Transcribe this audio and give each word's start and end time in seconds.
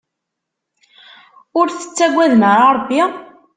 Ur 1.59 1.67
tettagadem 1.69 2.43
ara 2.51 2.67
Rebbi? 2.77 3.01